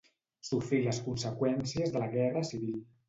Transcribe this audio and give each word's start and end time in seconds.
Sofrí 0.47 0.79
les 0.87 0.99
conseqüències 1.09 1.93
de 1.97 2.03
la 2.05 2.09
Guerra 2.17 2.43
Civil. 2.53 2.81